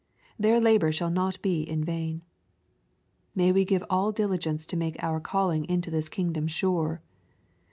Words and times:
Their 0.39 0.59
labor 0.59 0.91
shall 0.91 1.11
not 1.11 1.39
be 1.43 1.61
in 1.61 1.83
vain. 1.83 2.23
May 3.35 3.51
we 3.51 3.65
give 3.65 3.83
all 3.87 4.11
diligence 4.11 4.65
to 4.65 4.75
make 4.75 4.95
our 5.03 5.21
caUing 5.21 5.63
into 5.67 5.91
this 5.91 6.09
kingdom 6.09 6.47
sure 6.47 7.03